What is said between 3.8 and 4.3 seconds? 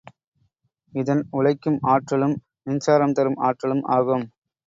ஆகும்.